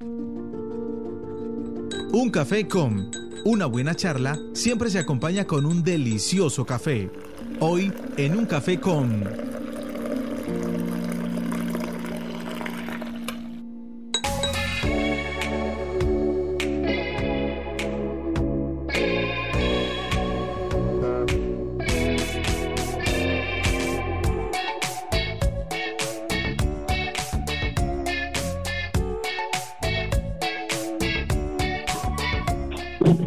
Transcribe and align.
Un 0.00 1.88
café 2.30 2.68
con 2.68 3.10
una 3.46 3.64
buena 3.64 3.94
charla 3.94 4.38
siempre 4.52 4.90
se 4.90 4.98
acompaña 4.98 5.46
con 5.46 5.64
un 5.64 5.82
delicioso 5.82 6.66
café. 6.66 7.10
Hoy 7.60 7.90
en 8.18 8.36
un 8.36 8.44
café 8.44 8.78
con... 8.78 9.55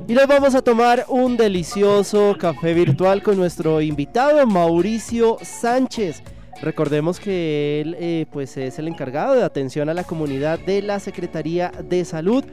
Y 0.08 0.14
nos 0.14 0.28
vamos 0.28 0.56
a 0.56 0.62
tomar 0.62 1.06
un 1.08 1.38
delicioso 1.38 2.36
café 2.40 2.74
virtual 2.74 3.22
con 3.22 3.38
nuestro 3.38 3.82
invitado 3.82 4.46
Mauricio 4.48 5.38
Sánchez. 5.42 6.24
Recordemos 6.62 7.20
que 7.20 7.82
él 7.82 7.96
eh, 8.00 8.26
pues 8.32 8.58
es 8.58 8.80
el 8.80 8.88
encargado 8.88 9.36
de 9.36 9.44
atención 9.44 9.88
a 9.88 9.94
la 9.94 10.04
comunidad 10.04 10.60
de 10.60 10.82
la 10.82 11.00
Secretaría 11.00 11.72
de 11.88 12.04
Salud. 12.06 12.44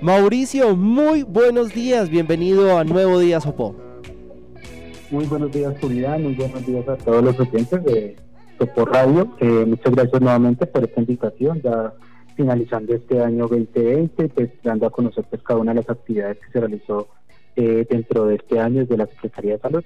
Mauricio, 0.00 0.74
muy 0.74 1.22
buenos 1.22 1.72
días, 1.72 2.08
bienvenido 2.08 2.76
a 2.76 2.84
Nuevo 2.84 3.20
Día 3.20 3.40
Sopó. 3.40 3.76
Muy 5.10 5.26
buenos 5.26 5.52
días, 5.52 5.74
Julián, 5.80 6.22
muy 6.22 6.34
buenos 6.34 6.66
días 6.66 6.88
a 6.88 6.96
todos 6.96 7.22
los 7.22 7.38
oyentes 7.38 7.84
de 7.84 8.16
Sopó 8.58 8.86
Radio. 8.86 9.30
Eh, 9.38 9.64
muchas 9.66 9.92
gracias 9.92 10.20
nuevamente 10.20 10.66
por 10.66 10.82
esta 10.82 11.00
invitación. 11.00 11.60
Ya 11.62 11.92
finalizando 12.34 12.94
este 12.94 13.22
año 13.22 13.46
2020, 13.48 14.28
pues 14.28 14.50
dando 14.62 14.86
a 14.86 14.90
conocer 14.90 15.24
pues, 15.28 15.42
cada 15.42 15.60
una 15.60 15.72
de 15.72 15.80
las 15.80 15.90
actividades 15.90 16.38
que 16.38 16.52
se 16.52 16.60
realizó 16.60 17.08
eh, 17.56 17.86
dentro 17.88 18.26
de 18.26 18.36
este 18.36 18.58
año 18.58 18.80
desde 18.80 18.96
la 18.96 19.06
Secretaría 19.06 19.54
de 19.54 19.60
Salud. 19.60 19.84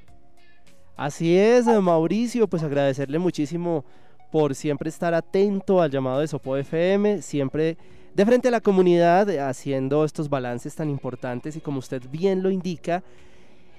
Así 0.97 1.37
es, 1.37 1.67
Mauricio, 1.67 2.49
pues 2.49 2.63
agradecerle 2.63 3.19
muchísimo 3.19 3.85
por 4.33 4.55
siempre 4.55 4.89
estar 4.89 5.15
atento 5.15 5.83
al 5.83 5.91
llamado 5.91 6.21
de 6.21 6.29
Sopo 6.29 6.57
FM, 6.57 7.23
siempre 7.23 7.77
de 8.15 8.25
frente 8.25 8.49
a 8.49 8.51
la 8.51 8.61
comunidad 8.61 9.29
haciendo 9.47 10.05
estos 10.05 10.31
balances 10.31 10.75
tan 10.75 10.89
importantes 10.89 11.55
y 11.57 11.61
como 11.61 11.81
usted 11.81 12.03
bien 12.11 12.43
lo 12.43 12.51
indica, 12.51 13.03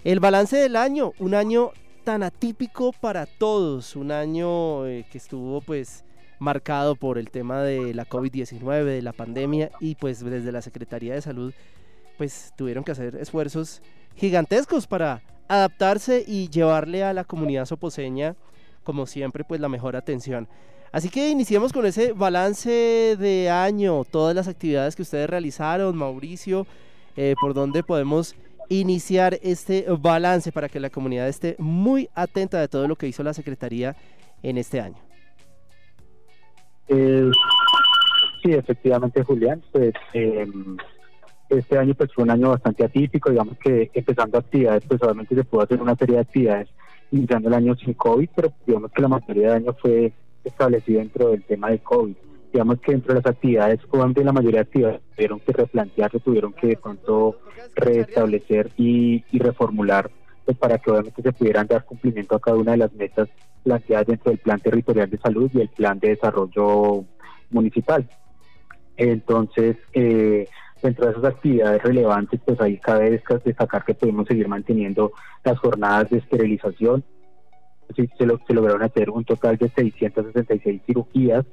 el 0.03 0.20
balance 0.20 0.58
del 0.58 0.75
año, 0.75 1.14
un 1.20 1.33
año 1.33 1.72
tan 2.03 2.23
atípico 2.23 2.94
para 2.94 3.25
todos, 3.25 3.95
un 3.95 4.11
año 4.11 4.86
eh, 4.86 5.05
que 5.11 5.17
estuvo 5.17 5.59
pues 5.61 6.05
marcado 6.39 6.95
por 6.95 7.17
el 7.17 7.30
tema 7.30 7.61
de 7.61 7.93
la 7.93 8.07
COVID-19, 8.07 8.83
de 8.83 9.02
la 9.02 9.13
pandemia 9.13 9.71
y 9.80 9.95
pues 9.95 10.23
desde 10.23 10.52
la 10.52 10.61
Secretaría 10.61 11.13
de 11.13 11.21
Salud 11.21 11.53
pues 12.17 12.53
tuvieron 12.55 12.83
que 12.83 12.91
hacer 12.91 13.16
esfuerzos 13.16 13.81
gigantescos 14.16 14.88
para 14.88 15.21
adaptarse 15.47 16.23
y 16.27 16.49
llevarle 16.49 17.03
a 17.03 17.13
la 17.13 17.23
comunidad 17.23 17.65
soposeña 17.65 18.35
como 18.83 19.05
siempre 19.05 19.43
pues 19.43 19.61
la 19.61 19.69
mejor 19.69 19.95
atención. 19.95 20.47
Así 20.91 21.09
que 21.09 21.30
iniciemos 21.30 21.73
con 21.73 21.85
ese 21.85 22.13
balance 22.13 23.17
de 23.19 23.49
año, 23.49 24.03
todas 24.05 24.33
las 24.35 24.47
actividades 24.47 24.95
que 24.95 25.02
ustedes 25.02 25.30
realizaron, 25.30 25.95
Mauricio, 25.95 26.65
eh, 27.17 27.35
por 27.39 27.53
dónde 27.53 27.83
podemos 27.83 28.35
iniciar 28.69 29.38
este 29.43 29.85
balance 29.99 30.52
para 30.52 30.69
que 30.69 30.80
la 30.80 30.89
comunidad 30.89 31.27
esté 31.27 31.55
muy 31.59 32.09
atenta 32.15 32.59
de 32.59 32.67
todo 32.67 32.88
lo 32.88 32.95
que 32.95 33.08
hizo 33.08 33.23
la 33.23 33.33
Secretaría 33.33 33.95
en 34.43 34.58
este 34.58 34.80
año. 34.80 35.06
Eh, 36.88 37.30
sí, 38.41 38.53
efectivamente, 38.53 39.23
Julián, 39.23 39.61
pues 39.71 39.93
em, 40.13 40.77
este 41.49 41.77
año 41.77 41.93
pues 41.95 42.13
fue 42.13 42.23
un 42.23 42.31
año 42.31 42.49
bastante 42.49 42.83
atípico, 42.83 43.30
digamos 43.30 43.57
que 43.57 43.89
empezando 43.93 44.38
actividades, 44.38 44.83
pues 44.88 45.02
obviamente 45.02 45.35
se 45.35 45.43
pudo 45.43 45.61
hacer 45.61 45.81
una 45.81 45.95
serie 45.95 46.15
de 46.15 46.21
actividades 46.21 46.69
iniciando 47.11 47.47
el 47.49 47.55
año 47.55 47.75
sin 47.75 47.93
COVID, 47.93 48.30
pero 48.36 48.53
digamos 48.65 48.92
que 48.92 49.02
la 49.02 49.08
mayoría 49.08 49.49
de 49.49 49.55
año 49.55 49.73
fue 49.81 50.11
establecido 50.43 50.99
dentro 50.99 51.30
del 51.30 51.43
tema 51.43 51.70
de 51.70 51.80
COVID. 51.80 52.15
Digamos 52.52 52.80
que 52.80 52.92
dentro 52.93 53.14
de 53.14 53.21
las 53.21 53.31
actividades, 53.31 53.80
obviamente 53.89 54.23
la 54.23 54.31
mayoría 54.31 54.59
de 54.59 54.67
actividades 54.67 55.02
tuvieron 55.15 55.39
que 55.39 55.53
replantearse, 55.53 56.20
tuvieron 56.20 56.53
que 56.53 56.67
de 56.67 56.77
pronto 56.77 57.39
restablecer 57.76 58.71
y, 58.77 59.23
y 59.31 59.39
reformular 59.39 60.09
pues 60.45 60.58
para 60.58 60.77
que 60.77 60.89
obviamente 60.89 61.21
se 61.21 61.33
pudieran 61.33 61.67
dar 61.67 61.83
cumplimiento 61.83 62.36
a 62.36 62.39
cada 62.39 62.55
una 62.55 62.71
de 62.71 62.77
las 62.77 62.93
metas 62.93 63.27
planteadas 63.64 64.08
dentro 64.08 64.32
del 64.32 64.40
Plan 64.40 64.60
Territorial 64.60 65.10
de 65.10 65.18
Salud 65.18 65.50
y 65.54 65.62
el 65.62 65.70
Plan 65.70 66.00
de 66.00 66.10
Desarrollo 66.10 67.06
Municipal. 67.50 68.08
Entonces, 68.95 69.78
eh, 69.94 70.48
dentro 70.82 71.06
de 71.06 71.12
esas 71.12 71.26
actividades 71.26 71.84
relevantes, 71.84 72.40
pues 72.45 72.60
ahí 72.62 72.78
cabe 72.78 73.22
destacar 73.44 73.86
que 73.86 73.94
podemos 73.94 74.28
seguir 74.28 74.48
manteniendo 74.48 75.12
las 75.44 75.58
jornadas 75.60 76.10
de 76.10 76.18
esterilización. 76.18 77.04
Sí, 77.95 78.10
se, 78.18 78.26
se 78.26 78.54
lograron 78.54 78.84
hacer 78.84 79.10
un 79.10 79.23
total 79.23 79.58
de 79.58 79.70
666 79.70 80.82
cirugías 80.86 81.45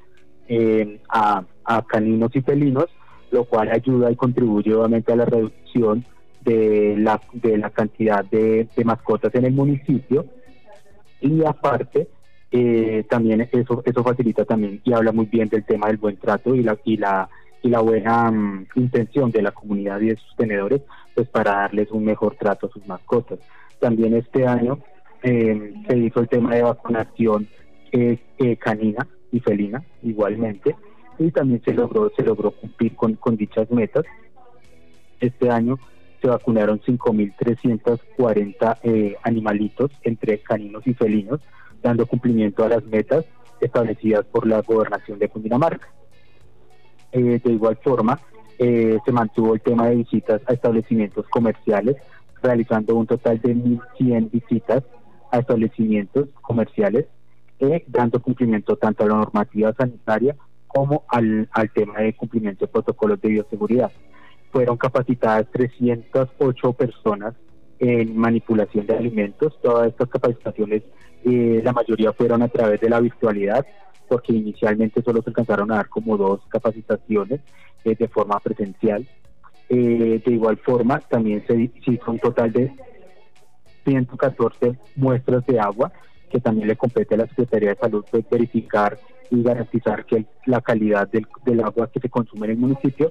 eh, 0.48 1.00
a, 1.08 1.44
caninos 1.86 2.34
y 2.34 2.42
felinos, 2.42 2.86
lo 3.30 3.44
cual 3.44 3.70
ayuda 3.70 4.10
y 4.10 4.16
contribuye 4.16 4.74
obviamente 4.74 5.12
a 5.12 5.16
la 5.16 5.24
reducción 5.24 6.04
de 6.42 6.96
la, 6.98 7.20
de 7.32 7.56
la 7.56 7.70
cantidad 7.70 8.22
de, 8.24 8.68
mascotas 8.84 9.34
en 9.34 9.46
el 9.46 9.54
municipio 9.54 10.26
y 11.24 11.44
aparte 11.44 12.08
eh, 12.50 13.04
también 13.08 13.48
eso 13.50 13.82
eso 13.84 14.04
facilita 14.04 14.44
también 14.44 14.80
y 14.84 14.92
habla 14.92 15.10
muy 15.10 15.26
bien 15.26 15.48
del 15.48 15.64
tema 15.64 15.86
del 15.88 15.96
buen 15.96 16.16
trato 16.18 16.54
y 16.54 16.62
la 16.62 16.76
y 16.84 16.98
la 16.98 17.28
y 17.62 17.70
la 17.70 17.80
buena 17.80 18.30
mm, 18.30 18.66
intención 18.76 19.30
de 19.30 19.42
la 19.42 19.50
comunidad 19.50 20.00
y 20.00 20.08
de 20.08 20.16
sus 20.16 20.36
tenedores 20.36 20.82
pues 21.14 21.28
para 21.28 21.52
darles 21.52 21.90
un 21.90 22.04
mejor 22.04 22.36
trato 22.36 22.66
a 22.66 22.70
sus 22.70 22.86
mascotas. 22.86 23.38
También 23.80 24.14
este 24.14 24.46
año 24.46 24.80
eh, 25.22 25.72
se 25.88 25.96
hizo 25.96 26.20
el 26.20 26.28
tema 26.28 26.54
de 26.54 26.62
vacunación 26.62 27.48
eh, 27.92 28.18
canina 28.58 29.06
y 29.32 29.40
felina 29.40 29.82
igualmente. 30.02 30.76
Y 31.18 31.30
también 31.30 31.62
se 31.64 31.72
logró 31.72 32.10
se 32.16 32.22
logró 32.22 32.50
cumplir 32.50 32.94
con, 32.96 33.14
con 33.14 33.36
dichas 33.36 33.70
metas. 33.70 34.04
Este 35.20 35.48
año 35.48 35.78
se 36.24 36.30
vacunaron 36.30 36.80
5.340 36.80 38.78
eh, 38.82 39.14
animalitos 39.22 39.90
entre 40.04 40.38
caninos 40.38 40.86
y 40.86 40.94
felinos, 40.94 41.40
dando 41.82 42.06
cumplimiento 42.06 42.64
a 42.64 42.70
las 42.70 42.82
metas 42.86 43.26
establecidas 43.60 44.24
por 44.24 44.46
la 44.46 44.62
gobernación 44.62 45.18
de 45.18 45.28
Cundinamarca. 45.28 45.86
Eh, 47.12 47.42
de 47.44 47.52
igual 47.52 47.76
forma, 47.84 48.18
eh, 48.58 48.98
se 49.04 49.12
mantuvo 49.12 49.52
el 49.52 49.60
tema 49.60 49.88
de 49.88 49.96
visitas 49.96 50.40
a 50.46 50.54
establecimientos 50.54 51.28
comerciales, 51.28 51.96
realizando 52.42 52.94
un 52.94 53.06
total 53.06 53.38
de 53.42 53.54
1.100 53.54 54.30
visitas 54.30 54.82
a 55.30 55.40
establecimientos 55.40 56.30
comerciales, 56.40 57.04
dando 57.86 58.20
cumplimiento 58.20 58.76
tanto 58.76 59.04
a 59.04 59.08
la 59.08 59.16
normativa 59.16 59.74
sanitaria 59.74 60.36
como 60.66 61.04
al, 61.08 61.48
al 61.52 61.70
tema 61.70 62.00
de 62.00 62.14
cumplimiento 62.14 62.64
de 62.64 62.72
protocolos 62.72 63.20
de 63.20 63.28
bioseguridad 63.28 63.92
fueron 64.54 64.76
capacitadas 64.76 65.50
308 65.50 66.72
personas 66.74 67.34
en 67.80 68.16
manipulación 68.16 68.86
de 68.86 68.94
alimentos. 68.94 69.58
Todas 69.60 69.88
estas 69.88 70.08
capacitaciones, 70.08 70.84
eh, 71.24 71.60
la 71.64 71.72
mayoría 71.72 72.12
fueron 72.12 72.40
a 72.40 72.46
través 72.46 72.80
de 72.80 72.88
la 72.88 73.00
virtualidad, 73.00 73.66
porque 74.08 74.32
inicialmente 74.32 75.02
solo 75.02 75.22
se 75.22 75.30
alcanzaron 75.30 75.72
a 75.72 75.76
dar 75.78 75.88
como 75.88 76.16
dos 76.16 76.40
capacitaciones 76.48 77.40
eh, 77.84 77.96
de 77.98 78.06
forma 78.06 78.38
presencial. 78.38 79.04
Eh, 79.68 80.22
de 80.24 80.32
igual 80.32 80.56
forma, 80.58 81.00
también 81.00 81.44
se, 81.48 81.72
hizo 81.86 82.12
un 82.12 82.20
total 82.20 82.52
de 82.52 82.72
114 83.84 84.78
muestras 84.94 85.44
de 85.46 85.58
agua, 85.58 85.92
que 86.30 86.38
también 86.38 86.68
le 86.68 86.76
compete 86.76 87.16
a 87.16 87.18
la 87.18 87.26
Secretaría 87.26 87.70
de 87.70 87.80
Salud 87.80 88.04
pues, 88.08 88.24
verificar 88.30 89.00
y 89.32 89.42
garantizar 89.42 90.06
que 90.06 90.26
la 90.46 90.60
calidad 90.60 91.08
del, 91.08 91.26
del 91.44 91.60
agua 91.60 91.90
que 91.90 91.98
se 91.98 92.08
consume 92.08 92.46
en 92.46 92.52
el 92.52 92.58
municipio 92.58 93.10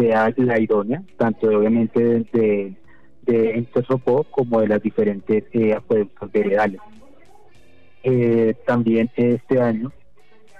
sea 0.00 0.32
la 0.36 0.58
idónea, 0.58 1.02
tanto 1.16 1.48
obviamente 1.48 2.24
de, 2.32 2.74
de 3.22 3.66
como 4.30 4.60
de 4.60 4.68
las 4.68 4.82
diferentes 4.82 5.44
eh, 5.52 5.74
acueductos 5.74 6.32
veredales. 6.32 6.80
Eh, 8.02 8.54
también 8.66 9.10
este 9.14 9.60
año 9.60 9.92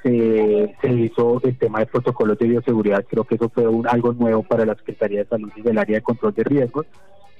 se, 0.02 0.74
hizo 0.82 1.40
el 1.42 1.56
tema 1.56 1.80
de 1.80 1.86
protocolos 1.86 2.38
de 2.38 2.48
bioseguridad, 2.48 3.04
creo 3.08 3.24
que 3.24 3.36
eso 3.36 3.48
fue 3.48 3.66
un, 3.66 3.86
algo 3.88 4.12
nuevo 4.12 4.42
para 4.42 4.66
la 4.66 4.74
Secretaría 4.74 5.20
de 5.20 5.28
Salud 5.28 5.50
y 5.56 5.62
del 5.62 5.78
área 5.78 5.96
de 5.96 6.02
control 6.02 6.34
de 6.34 6.44
riesgos. 6.44 6.86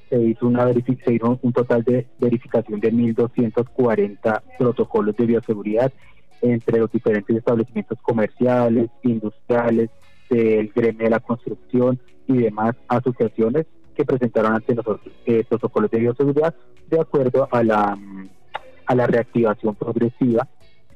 Se 0.09 0.21
hizo, 0.21 0.47
una 0.47 0.73
se 0.73 1.13
hizo 1.13 1.39
un 1.41 1.53
total 1.53 1.85
de 1.85 2.07
verificación 2.19 2.81
de 2.81 2.93
1.240 2.93 4.43
protocolos 4.59 5.17
de 5.17 5.27
bioseguridad 5.27 5.93
entre 6.43 6.79
los 6.81 6.91
diferentes 6.91 7.37
establecimientos 7.37 7.99
comerciales, 8.03 8.91
industriales, 9.03 9.91
del 10.31 10.73
gremio 10.75 11.05
de 11.05 11.11
la 11.11 11.21
construcción 11.21 11.99
y 12.27 12.39
demás 12.39 12.77
asociaciones 12.89 13.67
que 13.95 14.05
presentaron 14.05 14.55
ante 14.55 14.75
nosotros 14.75 15.13
eh, 15.27 15.45
protocolos 15.49 15.91
de 15.91 15.99
bioseguridad 15.99 16.55
de 16.89 17.01
acuerdo 17.01 17.49
a 17.51 17.63
la 17.63 17.99
a 18.87 18.95
la 18.97 19.07
reactivación 19.07 19.77
progresiva 19.77 20.49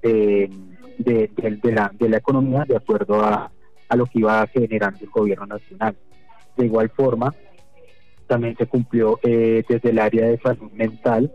de, 0.03 0.51
de, 0.99 1.73
la, 1.73 1.93
de 1.97 2.09
la 2.09 2.17
economía, 2.17 2.65
de 2.67 2.77
acuerdo 2.77 3.23
a, 3.23 3.53
a 3.89 3.97
lo 3.97 4.07
que 4.07 4.19
iba 4.19 4.45
generando 4.49 4.99
el 5.01 5.11
gobierno 5.11 5.47
nacional. 5.47 5.97
De 6.57 6.67
igual 6.67 6.91
forma, 6.91 7.33
también 8.27 8.57
se 8.57 8.67
cumplió 8.67 9.21
eh, 9.23 9.63
desde 9.69 9.91
el 9.91 10.01
área 10.01 10.27
de 10.27 10.39
salud 10.39 10.73
mental, 10.73 11.33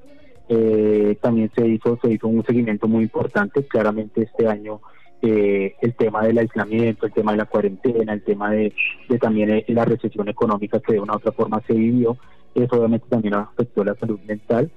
eh, 0.50 1.18
también 1.22 1.50
se 1.56 1.66
hizo, 1.66 1.98
se 2.02 2.12
hizo 2.12 2.28
un 2.28 2.44
seguimiento 2.44 2.90
muy 2.90 3.04
importante, 3.04 3.66
claramente 3.66 4.24
este 4.24 4.46
año 4.46 4.82
eh, 5.22 5.76
el 5.82 5.94
tema 5.96 6.24
del 6.24 6.38
aislamiento, 6.38 7.06
el 7.06 7.14
tema 7.14 7.32
de 7.32 7.38
la 7.40 7.46
cuarentena, 7.46 8.14
el 8.14 8.24
tema 8.24 8.52
de, 8.52 8.74
también 9.20 9.64
la 9.68 9.86
recesión 9.86 10.30
económica 10.30 10.80
que 10.80 10.94
de 10.94 11.00
una 11.00 11.14
u 11.14 11.18
otra 11.18 11.32
forma 11.32 11.62
se 11.68 11.74
vivió, 11.74 12.18
eso 12.56 12.78
obviamente 12.78 13.08
también 13.10 13.36
afectó 13.36 13.84
la 13.84 13.96
salud 13.96 14.20
mental, 14.28 14.70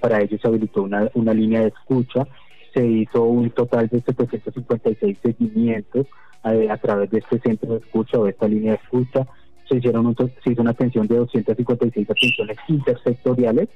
para 0.00 0.20
ello 0.20 0.38
se 0.38 0.48
habilitó 0.48 0.82
una, 0.82 1.10
una 1.14 1.34
línea 1.34 1.60
de 1.60 1.68
escucha, 1.68 2.26
se 2.72 2.86
hizo 2.86 3.24
un 3.24 3.50
total 3.50 3.88
de 3.88 4.00
756 4.00 5.18
seguimientos 5.22 6.06
a 6.42 6.76
través 6.78 7.10
de 7.10 7.18
este 7.18 7.38
centro 7.40 7.72
de 7.74 7.78
escucha 7.78 8.18
o 8.18 8.26
esta 8.26 8.48
línea 8.48 8.72
de 8.72 8.78
escucha, 8.78 9.26
se 9.68 9.76
hicieron 9.76 10.14
se 10.16 10.50
hizo 10.52 10.62
una 10.62 10.70
atención 10.70 11.06
de 11.06 11.16
256 11.16 12.10
atenciones 12.10 12.56
intersectoriales 12.68 13.68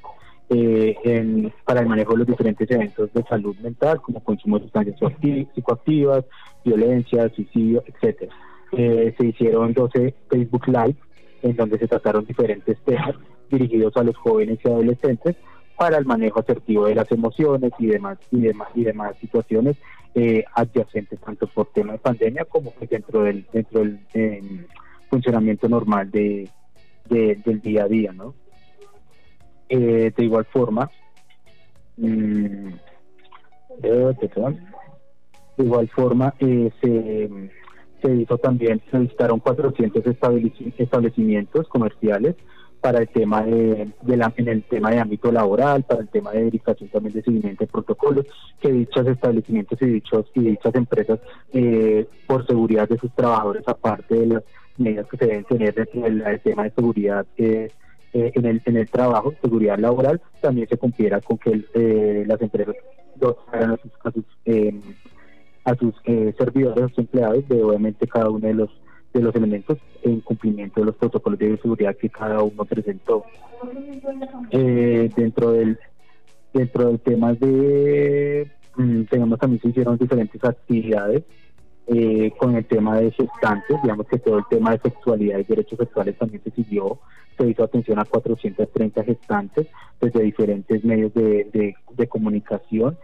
eh, 0.55 1.51
para 1.65 1.81
el 1.81 1.87
manejo 1.87 2.13
de 2.13 2.19
los 2.19 2.27
diferentes 2.27 2.71
eventos 2.71 3.13
de 3.13 3.23
salud 3.25 3.57
mental, 3.57 4.01
como 4.01 4.23
consumo 4.23 4.59
de 4.59 4.65
sustancias 4.65 4.97
psicoactivas, 5.55 6.25
violencia, 6.65 7.29
suicidio, 7.31 7.83
etcétera. 7.87 8.33
Eh, 8.73 9.15
se 9.19 9.27
hicieron 9.27 9.73
12 9.73 10.15
Facebook 10.31 10.67
Live 10.67 10.97
en 11.43 11.57
donde 11.57 11.79
se 11.79 11.89
trataron 11.89 12.25
diferentes 12.25 12.79
temas 12.85 13.15
dirigidos 13.51 13.97
a 13.97 14.03
los 14.03 14.17
jóvenes 14.17 14.59
y 14.65 14.69
adolescentes 14.69 15.37
para 15.77 15.99
el 15.99 16.07
manejo 16.07 16.41
asertivo 16.41 16.87
de 16.87 16.95
las 16.95 17.11
emociones 17.11 17.73
y 17.79 17.87
demás 17.87 18.19
y 18.31 18.41
demás 18.41 18.69
y 18.75 18.85
demás 18.85 19.17
situaciones 19.21 19.77
eh, 20.15 20.45
adyacentes 20.55 21.19
tanto 21.21 21.47
por 21.47 21.67
tema 21.73 21.93
de 21.93 21.99
pandemia 21.99 22.45
como 22.45 22.73
dentro 22.89 23.25
del 23.25 23.45
dentro 23.53 23.81
del 23.81 23.99
funcionamiento 25.11 25.69
normal 25.69 26.11
de, 26.11 26.49
del 27.09 27.61
día 27.61 27.85
a 27.85 27.89
día, 27.89 28.13
¿no? 28.13 28.35
Eh, 29.69 30.13
de 30.15 30.25
igual 30.25 30.45
forma, 30.47 30.91
mm, 31.97 32.69
de 33.81 35.65
igual 35.65 35.89
forma 35.89 36.35
eh, 36.39 36.71
se, 36.81 37.31
se 38.03 38.15
hizo 38.15 38.39
también, 38.39 38.83
se 38.91 38.99
visitaron 38.99 39.41
400 39.41 40.03
establecimientos 40.79 41.69
comerciales 41.69 42.37
para 42.83 42.99
el 42.99 43.09
tema 43.09 43.43
de, 43.43 43.93
la, 44.05 44.33
en 44.37 44.49
el 44.49 44.65
tema 44.65 44.91
de 44.91 44.99
ámbito 44.99 45.31
laboral, 45.31 45.85
para 45.85 46.01
el 46.01 46.09
tema 46.09 46.33
de 46.33 46.43
verificación 46.43 46.91
también 46.91 47.15
de 47.15 47.23
seguimiento 47.23 47.65
de 47.65 47.71
protocolos, 47.71 48.27
que 48.61 48.73
dichos 48.73 49.07
establecimientos 49.07 49.81
y 49.81 49.87
dichos 49.87 50.27
y 50.35 50.41
dichas 50.41 50.75
empresas 50.75 51.21
eh, 51.53 52.09
por 52.27 52.45
seguridad 52.45 52.89
de 52.89 52.99
sus 52.99 53.15
trabajadores, 53.15 53.63
aparte 53.69 54.17
de 54.17 54.27
las 54.27 54.43
medidas 54.77 55.07
que 55.07 55.17
se 55.17 55.27
deben 55.27 55.45
tener 55.45 55.75
dentro 55.75 56.01
del 56.01 56.41
tema 56.41 56.65
de 56.65 56.71
seguridad 56.71 57.25
eh, 57.37 57.71
eh, 58.13 58.33
en, 58.35 58.47
el, 58.47 58.63
en 58.65 58.77
el 58.77 58.89
trabajo, 58.89 59.35
seguridad 59.41 59.79
laboral, 59.79 60.21
también 60.41 60.69
se 60.69 60.77
cumpliera 60.77 61.21
con 61.21 61.39
que 61.39 61.65
las 62.27 62.41
empresas 62.41 62.77
dotaran 63.17 63.73
a 63.73 63.77
sus, 63.77 63.93
a 64.05 64.11
sus, 64.11 64.25
a 65.65 65.75
sus 65.77 65.95
servidores, 66.37 66.85
a 66.85 66.89
sus 66.89 66.99
empleados, 66.99 67.49
de 67.49 67.63
obviamente 67.63 68.07
cada 68.07 68.31
uno 68.31 68.47
de 68.47 68.55
los 68.55 68.71
de 69.13 69.21
los 69.21 69.35
elementos 69.35 69.79
en 70.03 70.21
cumplimiento 70.21 70.81
de 70.81 70.87
los 70.87 70.97
protocolos 70.97 71.39
de 71.39 71.57
seguridad 71.59 71.97
que 71.97 72.09
cada 72.09 72.43
uno 72.43 72.65
presentó. 72.65 73.25
Eh, 74.51 75.11
dentro 75.15 75.53
del 75.53 75.79
dentro 76.53 76.89
del 76.89 77.01
tema 77.01 77.33
de 77.35 78.51
mm, 78.77 79.03
tenemos 79.05 79.39
también 79.39 79.61
se 79.61 79.69
hicieron 79.69 79.99
diferentes 79.99 80.43
actividades 80.45 81.23
eh, 81.87 82.33
con 82.39 82.57
el 82.57 82.65
tema 82.65 82.97
de 82.97 83.11
gestantes, 83.11 83.83
digamos 83.83 84.07
que 84.07 84.19
todo 84.19 84.39
el 84.39 84.45
tema 84.49 84.73
de 84.73 84.79
sexualidad 84.79 85.39
y 85.39 85.45
derechos 85.45 85.79
sexuales 85.79 86.17
también 86.17 86.43
se 86.43 86.51
siguió, 86.51 86.99
se 87.37 87.49
hizo 87.49 87.65
atención 87.65 87.99
a 87.99 88.05
430 88.05 89.05
gestantes 89.05 89.67
desde 90.01 90.23
diferentes 90.23 90.85
medios 90.85 91.13
de, 91.15 91.75
de 91.97 92.07
comunicación 92.09 92.97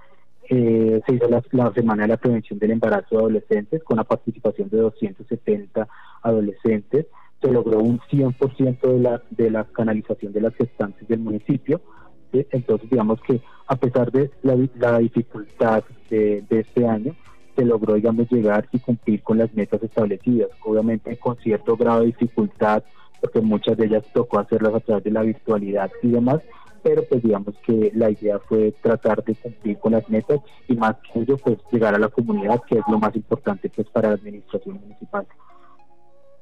eh, 0.51 1.03
se 1.07 1.15
hizo 1.15 1.29
la, 1.29 1.43
Semana 1.75 2.03
de 2.05 2.09
la 2.09 2.17
Prevención 2.17 2.59
del 2.59 2.71
Embarazo 2.71 3.09
de 3.11 3.17
Adolescentes 3.19 3.83
con 3.85 3.99
la 3.99 4.05
participación 4.05 4.71
de 4.71 4.79
270 4.79 5.87
adolescentes. 6.23 7.07
Se 7.43 7.53
logró 7.53 7.81
un 7.81 8.01
100% 8.01 8.81
de 8.81 8.99
la, 8.99 9.23
de 9.31 9.51
la 9.51 9.65
canalización 9.65 10.33
de 10.33 10.41
las 10.41 10.55
gestantes 10.55 11.07
del 11.07 11.21
municipio. 11.21 11.83
Entonces, 12.33 12.89
digamos 12.91 13.21
que 13.23 13.43
a 13.67 13.77
pesar 13.77 14.11
de 14.11 14.31
la, 14.43 14.99
dificultad 14.99 15.85
de, 16.09 16.45
este 16.49 16.87
año, 16.87 17.15
se 17.58 17.64
logró, 17.64 17.94
digamos, 17.94 18.31
llegar 18.31 18.69
y 18.70 18.78
cumplir 18.78 19.20
con 19.25 19.38
las 19.38 19.52
metas 19.52 19.82
establecidas. 19.82 20.49
Obviamente 20.64 21.16
con 21.16 21.37
cierto 21.38 21.76
grado 21.76 21.99
de 22.00 22.06
dificultad, 22.06 22.84
porque 23.20 23.40
muchas 23.40 23.76
de 23.76 23.87
ellas 23.87 24.05
tocó 24.12 24.38
hacerlas 24.38 24.76
a 24.76 24.81
través 24.81 25.02
de 25.02 25.10
la 25.10 25.22
virtualidad 25.22 25.90
y 26.05 26.08
demás, 26.08 26.40
pero 26.84 27.02
pues 27.08 27.20
digamos 27.20 27.56
que 27.66 27.90
la 27.96 28.10
idea 28.10 28.38
fue 28.38 28.72
tratar 28.81 29.25
de 29.25 29.34
cumplir 29.34 29.76
con 29.78 29.90
las 29.93 30.08
metas 30.08 30.38
y 30.69 30.76
más 30.76 30.94
que 30.99 31.19
ello 31.19 31.37
pues 31.37 31.58
llegar 31.72 31.96
a 31.96 31.99
la 31.99 32.06
comunidad 32.06 32.62
que 32.62 32.76
es 32.76 32.84
lo 32.88 33.00
más 33.00 33.16
importante 33.16 33.69
pues 33.75 33.88
para 33.88 34.10
la 34.10 34.14
administración 34.14 34.78
municipal. 34.81 35.26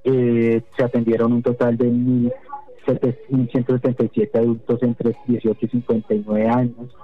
Eh, 0.04 0.60
se 0.76 0.84
atendieron 0.84 1.32
un 1.32 1.42
total 1.42 1.78
de 1.78 1.90
1.177 1.90 4.38
adultos 4.38 4.82
entre 4.82 5.16
18 5.26 5.64
y 5.64 5.68
59 5.68 6.46
años. 6.46 6.94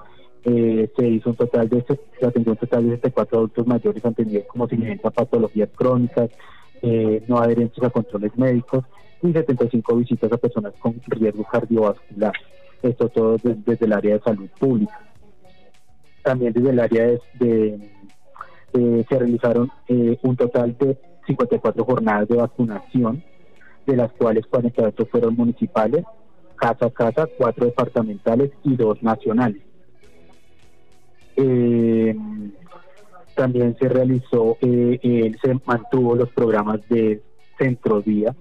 Eh, 0.44 0.90
se 0.96 1.08
hizo 1.08 1.30
un 1.30 1.36
total 1.36 1.68
de 1.68 1.84
se 2.18 2.26
atendió 2.26 2.52
un 2.52 2.58
total 2.58 2.84
de 2.84 2.96
74 2.96 3.38
adultos 3.38 3.66
mayores 3.66 4.04
atendidos 4.04 4.46
como 4.46 4.66
seguimiento 4.66 5.06
a 5.06 5.12
patologías 5.12 5.68
crónicas, 5.72 6.30
eh, 6.82 7.22
no 7.28 7.38
adherencias 7.38 7.86
a 7.86 7.90
controles 7.90 8.36
médicos 8.36 8.84
y 9.22 9.32
75 9.32 9.96
visitas 9.96 10.32
a 10.32 10.36
personas 10.36 10.72
con 10.80 11.00
riesgo 11.06 11.44
cardiovascular. 11.44 12.32
Esto 12.82 13.08
todo 13.08 13.36
desde, 13.36 13.84
el 13.84 13.92
área 13.92 14.14
de 14.14 14.20
salud 14.20 14.48
pública. 14.58 14.98
También 16.24 16.52
desde 16.52 16.70
el 16.70 16.80
área 16.80 17.04
de, 17.38 17.90
se 18.72 19.18
realizaron 19.18 19.70
eh, 19.86 20.18
un 20.22 20.36
total 20.36 20.76
de 20.76 20.98
54 21.28 21.84
jornadas 21.84 22.28
de 22.28 22.36
vacunación, 22.36 23.22
de 23.86 23.96
las 23.96 24.10
cuales 24.12 24.44
48 24.46 25.06
fueron 25.06 25.36
municipales, 25.36 26.04
casa 26.56 26.86
a 26.86 26.90
casa, 26.90 27.28
cuatro 27.38 27.66
departamentales 27.66 28.50
y 28.64 28.74
dos 28.74 29.00
nacionales. 29.04 29.62
Eh, 31.36 32.16
también 33.34 33.76
se 33.78 33.88
realizó, 33.88 34.58
eh, 34.60 35.32
se 35.42 35.58
mantuvo 35.64 36.14
los 36.14 36.30
programas 36.30 36.86
de 36.88 37.22
centro 37.58 38.00
día, 38.00 38.34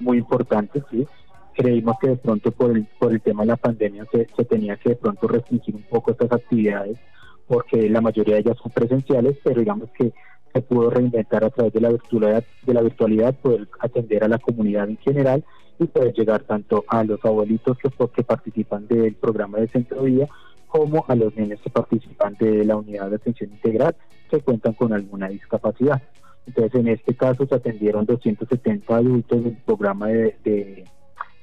muy 0.00 0.18
importantes, 0.18 0.82
¿sí? 0.90 1.06
creímos 1.54 1.96
que 2.00 2.08
de 2.08 2.16
pronto 2.16 2.50
por 2.50 2.76
el, 2.76 2.86
por 2.98 3.12
el 3.12 3.20
tema 3.20 3.42
de 3.42 3.48
la 3.48 3.56
pandemia 3.56 4.06
se, 4.12 4.44
tenía 4.44 4.76
que 4.76 4.90
de 4.90 4.96
pronto 4.96 5.28
restringir 5.28 5.74
un 5.74 5.82
poco 5.82 6.10
estas 6.10 6.32
actividades 6.32 6.98
porque 7.46 7.88
la 7.88 8.00
mayoría 8.00 8.34
de 8.34 8.40
ellas 8.40 8.56
son 8.62 8.72
presenciales, 8.72 9.36
pero 9.42 9.60
digamos 9.60 9.90
que 9.90 10.12
se 10.52 10.60
pudo 10.62 10.90
reinventar 10.90 11.44
a 11.44 11.50
través 11.50 11.72
de 11.72 11.80
la 11.80 11.90
virtualidad, 11.90 12.44
de 12.62 12.74
la 12.74 12.82
virtualidad 12.82 13.34
poder 13.34 13.68
atender 13.80 14.24
a 14.24 14.28
la 14.28 14.38
comunidad 14.38 14.88
en 14.88 14.96
general 14.98 15.44
y 15.78 15.86
poder 15.86 16.14
llegar 16.14 16.42
tanto 16.42 16.84
a 16.88 17.04
los 17.04 17.22
abuelitos 17.24 17.76
que, 17.78 17.90
que 18.14 18.22
participan 18.22 18.86
del 18.86 19.14
programa 19.14 19.58
de 19.58 19.68
centro 19.68 20.04
día 20.04 20.28
como 20.74 21.04
a 21.06 21.14
los 21.14 21.36
niños 21.36 21.60
que 21.60 21.70
participan 21.70 22.34
de 22.40 22.64
la 22.64 22.74
unidad 22.74 23.08
de 23.08 23.14
atención 23.14 23.52
integral 23.52 23.94
que 24.28 24.40
cuentan 24.40 24.72
con 24.72 24.92
alguna 24.92 25.28
discapacidad. 25.28 26.02
Entonces, 26.48 26.74
en 26.80 26.88
este 26.88 27.14
caso 27.14 27.46
se 27.46 27.54
atendieron 27.54 28.04
270 28.04 28.96
adultos 28.96 29.44
del 29.44 29.56
programa 29.58 30.08
de 30.08 30.84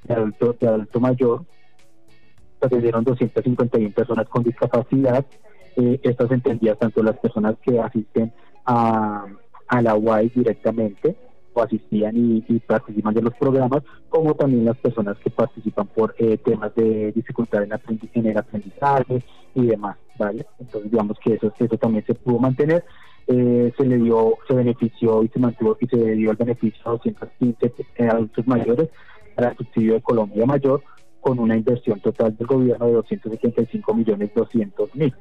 de 0.03 0.13
adulto, 0.13 0.53
de 0.59 0.67
adulto 0.67 0.99
mayor, 0.99 1.45
se 2.59 2.65
atendieron 2.65 3.05
251 3.05 3.91
personas 3.91 4.27
con 4.27 4.43
discapacidad. 4.43 5.25
Eh, 5.77 6.01
estas 6.03 6.29
entendidas 6.31 6.77
tanto 6.77 7.01
las 7.01 7.17
personas 7.17 7.55
que 7.61 7.79
asisten 7.79 8.33
a, 8.65 9.25
a 9.69 9.81
la 9.81 9.95
UAI 9.95 10.27
directamente 10.35 11.15
o 11.53 11.61
asistían 11.61 12.15
y, 12.15 12.41
participan 12.59 13.13
de 13.13 13.21
los 13.21 13.33
programas, 13.35 13.83
como 14.09 14.33
también 14.35 14.65
las 14.65 14.77
personas 14.77 15.17
que 15.17 15.29
participan 15.29 15.87
por 15.87 16.15
eh, 16.17 16.37
temas 16.37 16.73
de 16.75 17.11
dificultad 17.11 17.63
en, 17.63 17.71
en, 18.13 18.25
el 18.25 18.37
aprendizaje 18.37 19.23
y 19.55 19.65
demás, 19.65 19.97
¿vale? 20.17 20.45
Entonces 20.59 20.91
digamos 20.91 21.17
que 21.19 21.33
eso, 21.33 21.51
eso 21.57 21.77
también 21.77 22.05
se 22.05 22.13
pudo 22.13 22.39
mantener, 22.39 22.85
eh, 23.27 23.73
se 23.77 23.85
le 23.85 23.97
dio, 23.97 24.37
se 24.47 24.53
benefició 24.53 25.23
y 25.23 25.27
se 25.29 25.39
mantuvo 25.39 25.77
y 25.79 25.87
se 25.87 25.97
le 25.97 26.13
dio 26.13 26.31
el 26.31 26.37
beneficio 26.37 26.81
a 26.85 26.91
215 26.91 27.85
adultos 28.09 28.47
mayores 28.47 28.89
para 29.35 29.49
el 29.49 29.57
subsidio 29.57 29.93
de 29.95 30.01
Colombia 30.01 30.45
Mayor 30.45 30.81
con 31.19 31.39
una 31.39 31.55
inversión 31.55 31.99
total 31.99 32.35
del 32.35 32.47
gobierno 32.47 32.87
de 32.87 32.93
275 32.93 33.93
millones 33.93 34.31
200 34.33 34.95
mil. 34.95 35.13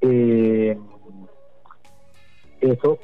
Eh, 0.00 0.78
eso, 2.60 2.98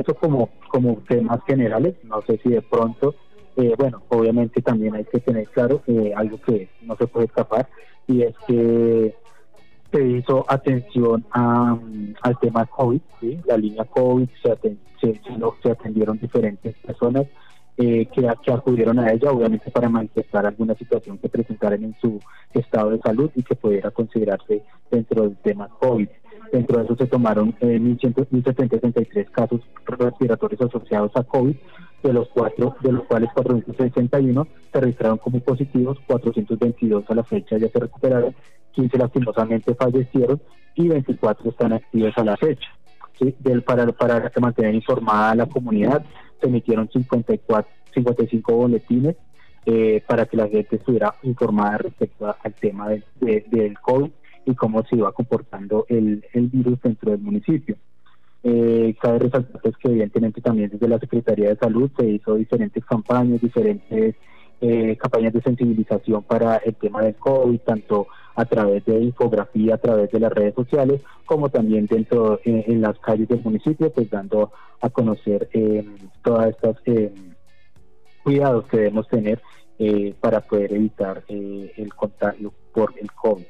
eso 0.00 0.14
como, 0.14 0.50
como 0.68 0.96
temas 1.08 1.40
generales, 1.46 1.94
no 2.04 2.22
sé 2.22 2.38
si 2.42 2.50
de 2.50 2.62
pronto, 2.62 3.14
eh, 3.56 3.74
bueno, 3.78 4.02
obviamente 4.08 4.60
también 4.62 4.94
hay 4.94 5.04
que 5.04 5.20
tener 5.20 5.48
claro 5.48 5.82
eh, 5.86 6.12
algo 6.14 6.38
que 6.40 6.68
no 6.82 6.96
se 6.96 7.06
puede 7.06 7.26
escapar 7.26 7.68
y 8.06 8.22
es 8.22 8.34
que 8.46 9.14
se 9.92 10.08
hizo 10.08 10.44
atención 10.48 11.24
al 11.30 12.38
tema 12.40 12.66
COVID, 12.66 13.00
la 13.46 13.56
línea 13.56 13.84
COVID, 13.84 14.28
se, 14.42 15.16
se, 15.62 15.70
atendieron 15.70 16.18
diferentes 16.18 16.74
personas 16.78 17.26
eh, 17.76 18.06
que, 18.06 18.28
que, 18.42 18.52
acudieron 18.52 18.98
a 18.98 19.12
ella, 19.12 19.30
obviamente 19.30 19.70
para 19.70 19.88
manifestar 19.88 20.46
alguna 20.46 20.74
situación 20.74 21.18
que 21.18 21.28
presentaran 21.28 21.84
en 21.84 21.94
su 22.00 22.18
estado 22.52 22.90
de 22.90 22.98
salud 22.98 23.30
y 23.36 23.44
que 23.44 23.54
pudiera 23.54 23.92
considerarse 23.92 24.62
dentro 24.90 25.22
del 25.22 25.36
tema 25.36 25.68
COVID. 25.68 26.08
Dentro 26.54 26.78
de 26.78 26.84
eso 26.84 26.94
se 26.94 27.06
tomaron 27.08 27.52
eh, 27.58 27.80
1.163 27.80 29.28
casos 29.32 29.60
respiratorios 29.86 30.60
asociados 30.60 31.10
a 31.16 31.24
COVID, 31.24 31.56
de 32.04 32.12
los 32.12 32.28
cuatro, 32.28 32.76
de 32.80 32.92
los 32.92 33.02
cuales 33.06 33.28
461 33.34 34.46
se 34.72 34.80
registraron 34.80 35.18
como 35.18 35.40
positivos, 35.40 35.98
422 36.06 37.10
a 37.10 37.14
la 37.16 37.24
fecha 37.24 37.58
ya 37.58 37.68
se 37.68 37.80
recuperaron, 37.80 38.36
15 38.70 38.98
lastimosamente 38.98 39.74
fallecieron 39.74 40.40
y 40.76 40.86
24 40.86 41.50
están 41.50 41.72
activos 41.72 42.12
a 42.14 42.22
la 42.22 42.36
fecha. 42.36 42.68
¿sí? 43.18 43.34
Del, 43.40 43.62
para, 43.62 43.88
para 43.88 44.30
mantener 44.40 44.76
informada 44.76 45.32
a 45.32 45.34
la 45.34 45.46
comunidad, 45.46 46.04
se 46.40 46.46
emitieron 46.46 46.88
54, 46.88 47.68
55 47.94 48.52
boletines 48.54 49.16
eh, 49.66 50.04
para 50.06 50.26
que 50.26 50.36
la 50.36 50.46
gente 50.46 50.76
estuviera 50.76 51.16
informada 51.24 51.78
respecto 51.78 52.32
al 52.40 52.54
tema 52.54 52.90
del, 52.90 53.04
del 53.18 53.76
COVID 53.80 54.12
y 54.46 54.54
cómo 54.54 54.84
se 54.84 54.96
iba 54.96 55.12
comportando 55.12 55.86
el, 55.88 56.24
el 56.32 56.48
virus 56.48 56.80
dentro 56.82 57.10
del 57.10 57.20
municipio. 57.20 57.76
Eh, 58.46 58.94
cabe 59.00 59.20
resaltar 59.20 59.62
pues, 59.62 59.76
que 59.78 59.88
evidentemente 59.88 60.42
también 60.42 60.68
desde 60.70 60.86
la 60.86 60.98
Secretaría 60.98 61.48
de 61.48 61.56
Salud 61.56 61.90
se 61.96 62.06
hizo 62.06 62.34
diferentes 62.34 62.84
campañas, 62.84 63.40
diferentes 63.40 64.16
eh, 64.60 64.96
campañas 64.96 65.32
de 65.32 65.42
sensibilización 65.42 66.22
para 66.22 66.58
el 66.58 66.74
tema 66.74 67.02
del 67.02 67.14
COVID, 67.16 67.58
tanto 67.60 68.06
a 68.34 68.44
través 68.44 68.84
de 68.84 68.98
infografía, 69.00 69.74
a 69.74 69.78
través 69.78 70.10
de 70.10 70.20
las 70.20 70.32
redes 70.32 70.54
sociales, 70.54 71.00
como 71.24 71.48
también 71.48 71.86
dentro 71.86 72.40
eh, 72.44 72.64
en 72.68 72.80
las 72.80 72.98
calles 72.98 73.28
del 73.28 73.42
municipio, 73.42 73.90
pues 73.92 74.10
dando 74.10 74.52
a 74.80 74.90
conocer 74.90 75.48
eh, 75.52 75.86
todas 76.22 76.50
estas 76.50 76.76
cuidados 78.22 78.66
que 78.66 78.76
debemos 78.76 79.08
tener 79.08 79.40
para 80.20 80.40
poder 80.40 80.72
evitar 80.72 81.24
el 81.28 81.92
contagio 81.94 82.52
por 82.72 82.94
el 82.98 83.10
COVID. 83.12 83.44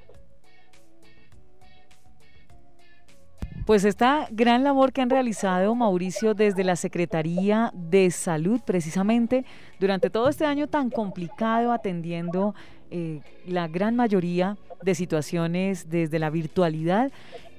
Pues 3.64 3.87
esta 3.87 4.28
gran 4.30 4.62
labor 4.62 4.92
que 4.92 5.00
han 5.00 5.09
realizado 5.09 5.75
Mauricio 5.75 6.35
desde 6.35 6.64
la 6.64 6.76
Secretaría 6.76 7.73
de 7.73 8.11
Salud, 8.11 8.61
precisamente 8.62 9.47
durante 9.80 10.11
todo 10.11 10.28
este 10.28 10.44
año 10.44 10.66
tan 10.66 10.90
complicado, 10.90 11.73
atendiendo 11.73 12.54
eh, 12.90 13.23
la 13.47 13.66
gran 13.66 13.97
mayoría 13.97 14.59
de 14.83 14.94
situaciones 14.94 15.88
desde 15.88 16.18
la 16.18 16.28
virtualidad. 16.28 17.11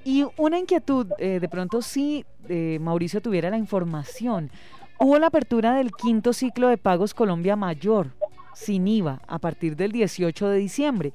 Y 0.04 0.26
una 0.38 0.60
inquietud, 0.60 1.08
eh, 1.18 1.40
de 1.40 1.50
pronto 1.50 1.82
si 1.82 2.24
eh, 2.50 2.78
Mauricio 2.80 3.20
tuviera 3.20 3.50
la 3.50 3.58
información, 3.58 4.52
hubo 5.00 5.18
la 5.18 5.28
apertura 5.28 5.74
del 5.74 5.92
quinto 5.92 6.34
ciclo 6.34 6.68
de 6.68 6.78
pagos 6.78 7.16
Colombia 7.16 7.56
Mayor, 7.56 8.12
sin 8.54 8.88
IVA, 8.88 9.22
a 9.28 9.40
partir 9.40 9.76
del 9.76 9.92
18 9.92 10.50
de 10.50 10.58
diciembre. 10.60 11.14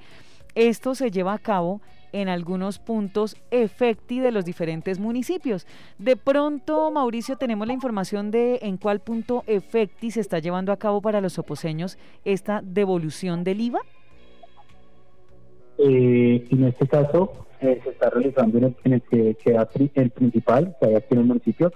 Esto 0.57 0.97
se 0.97 1.13
lleva 1.13 1.33
a 1.33 1.39
cabo 1.39 1.81
en 2.13 2.29
algunos 2.29 2.79
puntos 2.79 3.37
efecti 3.51 4.21
de 4.21 4.31
los 4.31 4.45
diferentes 4.45 4.99
municipios. 4.99 5.67
De 5.99 6.17
pronto, 6.17 6.91
Mauricio, 6.91 7.37
tenemos 7.37 7.67
la 7.67 7.73
información 7.73 8.31
de 8.31 8.61
en 8.63 8.77
cuál 8.77 9.01
punto 9.01 9.45
efecti 9.47 10.11
se 10.11 10.21
está 10.21 10.39
llevando 10.39 10.73
a 10.73 10.77
cabo 10.77 11.01
para 11.01 11.21
los 11.21 11.39
oposeños 11.39 11.99
esta 12.25 12.61
devolución 12.63 13.45
del 13.45 13.61
IVA. 13.61 13.81
Eh, 15.79 16.47
en 16.51 16.65
este 16.65 16.87
caso, 16.87 17.47
eh, 17.61 17.81
se 17.83 17.91
está 17.91 18.11
realizando 18.11 18.59
en 18.59 18.93
el, 18.93 19.03
que 19.03 19.35
queda 19.43 19.69
el 19.95 20.11
principal, 20.11 20.77
que 20.79 20.87
hay 20.87 20.95
aquí 20.95 21.09
en 21.11 21.19
el 21.19 21.25
municipio, 21.25 21.73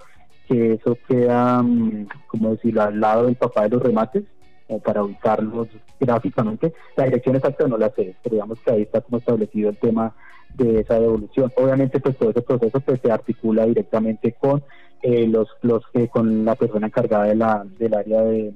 que 0.47 0.73
eso 0.73 0.97
queda, 1.07 1.61
mm, 1.63 2.07
como 2.27 2.51
decirlo, 2.51 2.83
al 2.83 2.99
lado 2.99 3.25
del 3.25 3.35
papá 3.35 3.63
de 3.63 3.69
los 3.69 3.81
remates, 3.81 4.23
o 4.67 4.79
para 4.79 5.03
ubicarlos 5.03 5.67
gráficamente. 5.99 6.73
La 6.95 7.05
dirección 7.05 7.35
exacta 7.35 7.67
no 7.67 7.77
la 7.77 7.89
sé, 7.89 8.15
pero 8.23 8.35
digamos 8.35 8.59
que 8.59 8.71
ahí 8.71 8.81
está 8.83 9.01
como 9.01 9.17
establecido 9.17 9.69
el 9.69 9.77
tema 9.77 10.13
de 10.53 10.81
esa 10.81 10.99
devolución. 10.99 11.51
Obviamente, 11.57 11.99
pues 11.99 12.17
todo 12.17 12.29
ese 12.29 12.41
proceso 12.41 12.79
pues, 12.79 12.99
se 13.01 13.11
articula 13.11 13.65
directamente 13.65 14.33
con 14.33 14.63
eh, 15.01 15.27
los, 15.27 15.49
los 15.61 15.83
eh, 15.93 16.07
con 16.07 16.45
la 16.45 16.55
persona 16.55 16.87
encargada 16.87 17.25
de 17.25 17.35
la, 17.35 17.65
del 17.77 17.93
área 17.93 18.21
de, 18.21 18.53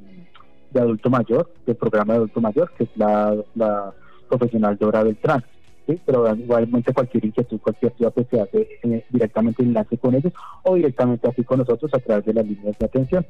adulto 0.76 1.10
mayor, 1.10 1.52
del 1.66 1.76
programa 1.76 2.14
de 2.14 2.18
adulto 2.18 2.42
mayor, 2.42 2.72
que 2.78 2.86
es 2.86 2.90
la, 2.96 3.36
la 3.56 3.94
profesional 4.28 4.78
Dora 4.78 5.04
Beltrán. 5.04 5.44
¿sí? 5.88 6.00
Pero 6.06 6.34
igualmente 6.36 6.94
cualquier 6.94 7.26
inquietud, 7.26 7.60
cualquier 7.60 7.94
duda, 7.98 8.12
pues 8.12 8.28
se 8.30 8.42
hace 8.42 8.68
eh, 8.84 9.06
directamente 9.10 9.62
en 9.62 9.70
enlace 9.70 9.98
con 9.98 10.16
ellos 10.16 10.34
o 10.64 10.76
directamente 10.76 11.28
así 11.28 11.44
con 11.44 11.60
nosotros 11.60 11.92
a 11.94 12.00
través 12.00 12.26
de 12.26 12.34
las 12.34 12.46
líneas 12.46 12.78
de 12.78 12.86
atención. 12.86 13.26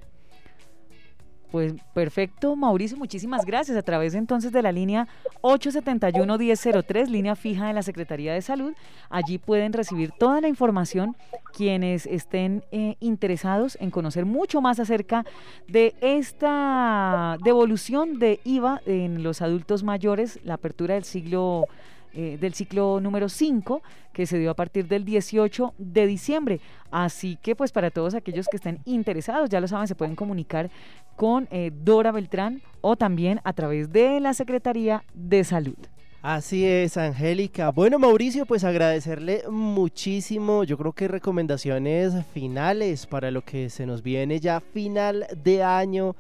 Pues 1.52 1.74
perfecto, 1.96 2.56
Mauricio, 2.56 2.96
muchísimas 2.96 3.44
gracias. 3.44 3.76
A 3.76 3.82
través 3.82 4.14
entonces 4.14 4.52
de 4.52 4.62
la 4.62 4.72
línea 4.72 5.08
871-1003, 5.42 7.08
línea 7.08 7.36
fija 7.36 7.68
de 7.68 7.74
la 7.74 7.82
Secretaría 7.82 8.34
de 8.34 8.42
Salud, 8.44 8.74
allí 9.10 9.40
pueden 9.40 9.74
recibir 9.74 10.12
toda 10.12 10.42
la 10.42 10.48
información 10.48 11.16
quienes 11.52 12.06
estén 12.06 12.64
eh, 12.72 12.98
interesados 13.00 13.78
en 13.82 13.90
conocer 13.90 14.26
mucho 14.26 14.62
más 14.62 14.80
acerca 14.80 15.26
de 15.68 15.96
esta 16.02 17.38
devolución 17.44 18.20
de 18.20 18.40
IVA 18.44 18.82
en 18.86 19.24
los 19.24 19.42
adultos 19.42 19.84
mayores, 19.84 20.40
la 20.44 20.54
apertura 20.56 20.94
del 20.94 21.04
siglo 21.04 21.66
eh, 22.14 22.38
del 22.40 22.54
ciclo 22.54 23.00
número 23.00 23.30
5 23.30 23.82
que 24.14 24.26
se 24.26 24.38
dio 24.38 24.52
a 24.52 24.56
partir 24.56 24.88
del 24.88 25.06
18 25.06 25.74
de 25.78 26.08
diciembre. 26.08 26.60
Así 26.92 27.38
que 27.42 27.56
pues 27.56 27.72
para 27.72 27.92
todos 27.92 28.16
aquellos 28.16 28.48
que 28.48 28.58
estén 28.58 28.80
interesados, 28.86 29.50
ya 29.50 29.62
lo 29.62 29.68
saben, 29.68 29.88
se 29.88 29.96
pueden 29.96 30.16
comunicar 30.16 30.70
con 31.16 31.48
eh, 31.52 31.72
Dora 31.74 32.12
Beltrán 32.12 32.62
o 32.82 32.96
también 32.96 33.42
a 33.44 33.54
través 33.54 33.92
de 33.92 34.20
la 34.20 34.34
Secretaría 34.34 35.04
de 35.14 35.44
Salud. 35.44 35.78
Así 36.22 36.66
es, 36.66 36.98
Angélica. 36.98 37.72
Bueno, 37.72 37.98
Mauricio, 37.98 38.46
pues 38.46 38.66
agradecerle 38.66 39.44
muchísimo. 39.50 40.66
Yo 40.66 40.78
creo 40.78 40.92
que 40.92 41.08
recomendaciones 41.08 42.14
finales 42.34 43.08
para 43.08 43.32
lo 43.32 43.42
que 43.42 43.70
se 43.70 43.86
nos 43.86 44.04
viene 44.04 44.42
ya 44.42 44.60
final 44.60 45.28
de 45.42 45.64
año. 45.64 46.18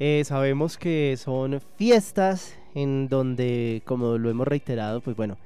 Eh, 0.00 0.24
sabemos 0.24 0.76
que 0.76 1.16
son 1.16 1.60
fiestas 1.76 2.56
en 2.76 3.08
donde, 3.08 3.82
como 3.86 4.18
lo 4.18 4.28
hemos 4.28 4.46
reiterado, 4.46 5.00
pues 5.00 5.16
bueno, 5.16 5.38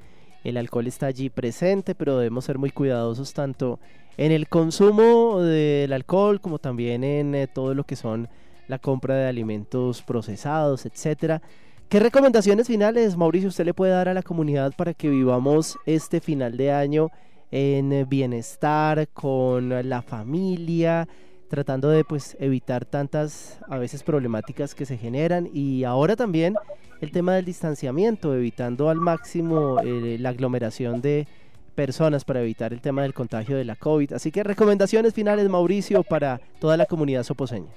el 0.43 0.57
alcohol 0.57 0.89
está 0.89 1.07
allí 1.07 1.31
presente, 1.31 1.95
pero 1.95 2.19
debemos 2.19 2.45
ser 2.45 2.59
muy 2.59 2.71
cuidadosos 2.71 3.33
tanto 3.33 3.79
en 4.17 4.33
el 4.33 4.49
consumo 4.49 5.41
del 5.41 5.93
alcohol 5.93 6.41
como 6.41 6.59
también 6.59 7.05
en 7.05 7.37
eh, 7.37 7.47
todo 7.47 7.73
lo 7.73 7.85
que 7.85 7.95
son 7.95 8.29
la 8.67 8.81
compra 8.81 9.15
de 9.15 9.29
alimentos 9.29 10.03
procesados, 10.03 10.87
etcétera. 10.87 11.41
¿Qué 11.89 12.01
recomendaciones 12.01 12.67
finales, 12.67 13.17
Mauricio, 13.17 13.49
usted 13.49 13.65
le 13.65 13.75
puede 13.75 13.93
dar 13.93 14.09
a 14.09 14.15
la 14.15 14.25
comunidad 14.25 14.73
para 14.77 14.93
que 14.93 15.09
vivamos 15.09 15.79
este 15.87 16.21
final 16.21 16.57
de 16.57 16.73
año 16.73 17.11
en 17.53 18.09
bienestar, 18.09 19.07
con 19.09 19.89
la 19.89 20.03
familia, 20.03 21.07
tratando 21.51 21.91
de 21.91 22.05
pues 22.05 22.37
evitar 22.39 22.85
tantas 22.85 23.59
a 23.69 23.77
veces 23.77 24.05
problemáticas 24.05 24.75
que 24.75 24.87
se 24.87 24.97
generan 24.97 25.51
y 25.53 25.83
ahora 25.83 26.15
también 26.15 26.55
el 27.01 27.11
tema 27.11 27.35
del 27.35 27.45
distanciamiento, 27.45 28.35
evitando 28.35 28.89
al 28.89 28.99
máximo 28.99 29.81
eh, 29.83 30.17
la 30.21 30.29
aglomeración 30.29 31.01
de 31.01 31.27
personas 31.75 32.25
para 32.25 32.41
evitar 32.41 32.73
el 32.73 32.81
tema 32.81 33.03
del 33.03 33.15
contagio 33.15 33.57
de 33.57 33.65
la 33.65 33.75
COVID. 33.75 34.13
Así 34.13 34.31
que 34.31 34.45
recomendaciones 34.45 35.13
finales, 35.13 35.49
Mauricio, 35.49 36.05
para 36.05 36.41
toda 36.61 36.77
la 36.77 36.87
comunidad 36.87 37.25
soposeña. 37.25 37.71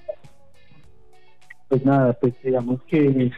Pues 1.68 1.84
nada, 1.84 2.14
pues 2.14 2.36
digamos 2.44 2.80
que 2.84 3.32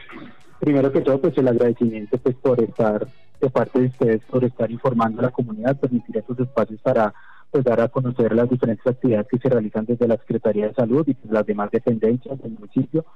primero 0.60 0.92
que 0.92 1.00
todo, 1.00 1.18
pues 1.18 1.38
el 1.38 1.48
agradecimiento 1.48 2.18
pues 2.18 2.36
por 2.36 2.62
estar 2.62 3.06
de 3.40 3.50
parte 3.50 3.80
de 3.80 3.86
ustedes, 3.86 4.20
por 4.28 4.44
estar 4.44 4.70
informando 4.70 5.20
a 5.20 5.24
la 5.24 5.30
comunidad, 5.30 5.78
permitir 5.78 6.18
estos 6.18 6.38
espacios 6.40 6.80
para 6.82 7.14
pues 7.56 7.64
dar 7.64 7.80
a 7.80 7.88
conocer 7.88 8.34
las 8.34 8.50
diferentes 8.50 8.86
actividades 8.86 9.28
que 9.28 9.38
se 9.38 9.48
realizan 9.48 9.86
desde 9.86 10.06
la 10.06 10.18
Secretaría 10.18 10.68
de 10.68 10.74
Salud 10.74 11.08
y 11.08 11.14
pues, 11.14 11.32
las 11.32 11.46
demás 11.46 11.70
dependencias 11.70 12.38
del 12.42 12.52
municipio. 12.52 13.06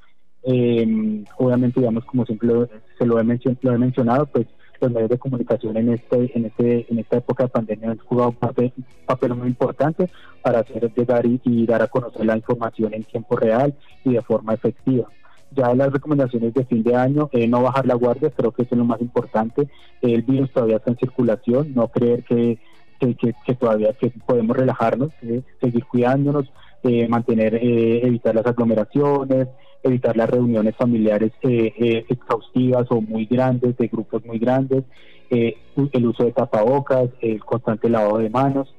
Eh, 0.45 1.23
obviamente, 1.37 1.81
digamos, 1.81 2.07
como 2.07 2.25
siempre 2.25 2.49
se 2.97 3.05
lo 3.05 3.21
he, 3.21 3.25
lo 3.61 3.75
he 3.75 3.79
mencionado, 3.79 4.25
pues 4.25 4.47
los 4.81 4.91
medios 4.93 5.11
de 5.11 5.19
comunicación 5.19 5.77
en 5.77 5.91
este 5.91 6.33
en 6.35 6.47
este 6.47 6.87
en 6.91 7.01
esta 7.01 7.19
época 7.19 7.45
de 7.45 7.51
pandemia 7.51 7.91
han 7.91 7.99
jugado 7.99 8.31
un 8.31 8.37
papel, 8.37 9.35
muy 9.35 9.49
importante 9.49 10.09
para 10.41 10.61
hacer 10.61 10.91
llegar 10.95 11.27
y, 11.27 11.67
dar 11.67 11.83
a 11.83 11.89
conocer 11.89 12.25
la 12.25 12.39
información 12.39 12.95
en 12.95 13.05
tiempo 13.05 13.37
real 13.37 13.75
y 14.07 14.15
de 14.15 14.23
forma 14.23 14.55
efectiva 14.55 15.07
ya 15.51 15.75
las 15.75 15.93
recomendaciones 15.93 16.55
de 16.55 16.65
fin 16.65 16.83
de 16.85 16.95
año, 16.95 17.29
eh, 17.33 17.49
no 17.49 17.61
bajar 17.61 17.85
la 17.85 17.95
guardia, 17.95 18.31
creo 18.31 18.53
que 18.53 18.63
eso 18.63 18.77
es 18.77 18.79
lo 18.79 18.85
más 18.85 19.01
importante. 19.01 19.69
El 20.01 20.23
virus 20.23 20.53
todavía 20.53 20.77
está 20.77 20.93
en 20.93 20.99
circulación, 20.99 21.75
no 21.75 21.89
creer 21.89 22.23
que 22.23 22.61
que, 23.01 23.35
que, 23.45 23.55
todavía 23.55 23.93
que 23.95 24.11
podemos 24.27 24.57
relajarnos, 24.57 25.11
eh, 25.23 25.43
seguir 25.61 25.85
cuidándonos, 25.87 26.51
eh, 26.83 27.09
mantener, 27.09 27.57
eh, 27.57 28.07
evitar 28.07 28.35
las 28.35 28.47
aglomeraciones, 28.47 29.49
evitar 29.83 30.17
las 30.17 30.31
reuniones 30.31 30.77
familiares 30.77 31.33
eh, 31.43 32.05
exhaustivas 32.09 32.87
o 32.91 33.01
muy 33.01 33.27
grandes, 33.27 33.77
de 33.77 33.89
grupos 33.89 34.25
muy 34.25 34.39
grandes, 34.39 34.85
el 35.31 36.07
uso 36.07 36.25
de 36.25 36.33
tapabocas, 36.33 37.09
el 37.21 37.45
constante 37.45 37.89
lavado 37.89 38.19
de 38.19 38.31
manos, 38.31 38.75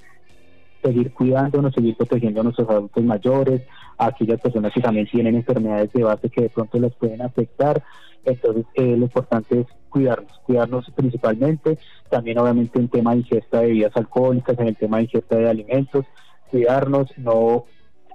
seguir 0.84 1.14
cuidándonos, 1.14 1.74
seguir 1.74 1.96
protegiendo 1.96 2.42
a 2.42 2.44
nuestros 2.44 2.70
adultos 2.70 3.04
mayores, 3.04 3.62
aquellas 4.08 4.42
personas 4.42 4.74
que 4.74 4.82
también 4.82 5.08
tienen 5.08 5.36
enfermedades 5.36 5.92
de 5.94 6.04
base 6.04 6.30
que 6.30 6.42
de 6.42 6.50
pronto 6.50 6.80
les 6.80 6.94
pueden 6.96 7.22
afectar. 7.22 7.84
Entonces, 8.24 8.66
lo 8.76 9.06
importante 9.06 9.62
es 9.62 9.68
cuidarnos, 9.90 10.40
cuidarnos 10.46 10.92
principalmente, 10.96 11.78
también 12.10 12.38
obviamente 12.38 12.80
en 12.80 12.88
tema 12.88 13.12
de 13.12 13.18
ingesta 13.18 13.60
de 13.60 13.68
bebidas 13.68 13.96
alcohólicas, 13.96 14.60
en 14.60 14.68
el 14.68 14.76
tema 14.76 14.98
de 14.98 15.04
ingesta 15.04 15.36
de 15.36 15.50
alimentos, 15.50 16.06
cuidarnos, 16.50 17.16
no 17.18 17.66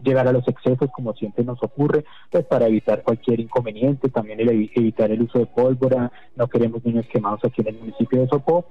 llegar 0.02 0.28
a 0.28 0.32
los 0.32 0.46
excesos 0.46 0.90
como 0.94 1.14
siempre 1.14 1.44
nos 1.44 1.62
ocurre, 1.62 2.04
pues 2.30 2.44
para 2.44 2.66
evitar 2.66 3.02
cualquier 3.02 3.40
inconveniente, 3.40 4.08
también 4.08 4.40
evitar 4.40 5.10
el 5.10 5.22
uso 5.22 5.38
de 5.38 5.46
pólvora, 5.46 6.12
no 6.36 6.48
queremos 6.48 6.84
niños 6.84 7.06
quemados 7.06 7.40
aquí 7.44 7.62
en 7.62 7.68
el 7.68 7.78
municipio 7.78 8.20
de 8.20 8.28
Sopó, 8.28 8.66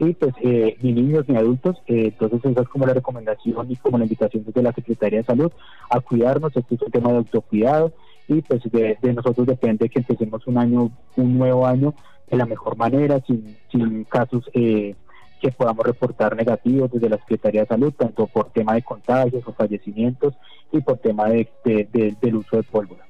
y 0.00 0.14
pues 0.14 0.34
eh, 0.40 0.76
ni 0.80 0.92
niños 0.92 1.28
ni 1.28 1.36
adultos, 1.36 1.76
eh, 1.86 2.06
entonces 2.06 2.42
esa 2.42 2.62
es 2.62 2.68
como 2.68 2.86
la 2.86 2.94
recomendación 2.94 3.70
y 3.70 3.76
como 3.76 3.98
la 3.98 4.04
invitación 4.04 4.44
desde 4.46 4.62
la 4.62 4.72
Secretaría 4.72 5.18
de 5.18 5.26
Salud 5.26 5.52
a 5.90 6.00
cuidarnos, 6.00 6.56
esto 6.56 6.74
es 6.74 6.82
un 6.82 6.90
tema 6.90 7.10
de 7.10 7.18
autocuidado 7.18 7.92
y 8.26 8.40
pues 8.40 8.62
de, 8.72 8.96
nosotros 9.02 9.46
depende 9.46 9.90
que 9.90 9.98
empecemos 9.98 10.46
un 10.46 10.56
año, 10.56 10.90
un 11.16 11.38
nuevo 11.38 11.66
año 11.66 11.94
de 12.30 12.36
la 12.38 12.46
mejor 12.46 12.76
manera, 12.78 13.20
sin, 13.26 13.56
sin 13.70 14.04
casos 14.04 14.48
eh, 14.54 14.94
que 15.42 15.50
podamos 15.50 15.84
reportar 15.84 16.34
negativos 16.34 16.90
desde 16.90 17.10
la 17.10 17.18
Secretaría 17.18 17.62
de 17.62 17.66
Salud, 17.66 17.92
tanto 17.92 18.26
por 18.26 18.50
tema 18.52 18.74
de 18.74 18.82
contagios 18.82 19.42
o 19.46 19.52
fallecimientos 19.52 20.34
y 20.72 20.80
por 20.80 20.96
tema 20.98 21.28
de, 21.28 21.46
del 21.64 22.36
uso 22.36 22.56
de 22.56 22.62
pólvora. 22.62 23.09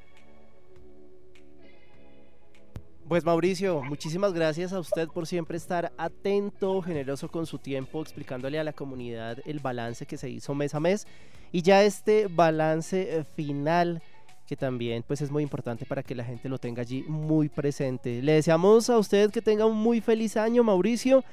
Pues 3.10 3.24
Mauricio, 3.24 3.82
muchísimas 3.82 4.32
gracias 4.32 4.72
a 4.72 4.78
usted 4.78 5.08
por 5.08 5.26
siempre 5.26 5.56
estar 5.56 5.92
atento, 5.98 6.80
generoso 6.80 7.28
con 7.28 7.44
su 7.44 7.58
tiempo, 7.58 8.00
explicándole 8.00 8.56
a 8.60 8.62
la 8.62 8.72
comunidad 8.72 9.38
el 9.46 9.58
balance 9.58 10.06
que 10.06 10.16
se 10.16 10.30
hizo 10.30 10.54
mes 10.54 10.76
a 10.76 10.78
mes 10.78 11.08
y 11.50 11.62
ya 11.62 11.82
este 11.82 12.28
balance 12.28 13.16
eh, 13.16 13.24
final 13.24 14.00
que 14.46 14.54
también 14.54 15.02
pues 15.04 15.22
es 15.22 15.32
muy 15.32 15.42
importante 15.42 15.86
para 15.86 16.04
que 16.04 16.14
la 16.14 16.22
gente 16.22 16.48
lo 16.48 16.58
tenga 16.58 16.82
allí 16.82 17.02
muy 17.08 17.48
presente. 17.48 18.22
Le 18.22 18.34
deseamos 18.34 18.88
a 18.88 18.96
usted 18.96 19.32
que 19.32 19.42
tenga 19.42 19.66
un 19.66 19.76
muy 19.76 20.00
feliz 20.00 20.36
año, 20.36 20.62
Mauricio. 20.62 21.24